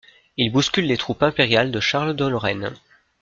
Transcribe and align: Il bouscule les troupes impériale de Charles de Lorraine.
Il 0.35 0.51
bouscule 0.51 0.85
les 0.87 0.97
troupes 0.97 1.21
impériale 1.21 1.69
de 1.69 1.79
Charles 1.79 2.15
de 2.15 2.25
Lorraine. 2.25 2.73